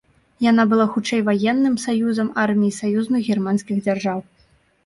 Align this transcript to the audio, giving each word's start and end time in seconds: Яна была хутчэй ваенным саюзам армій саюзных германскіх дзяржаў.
Яна 0.51 0.63
была 0.71 0.87
хутчэй 0.95 1.21
ваенным 1.27 1.75
саюзам 1.85 2.31
армій 2.47 2.75
саюзных 2.79 3.21
германскіх 3.35 3.77
дзяржаў. 3.85 4.19